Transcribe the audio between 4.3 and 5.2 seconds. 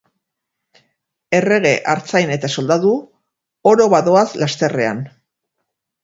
lasterrean.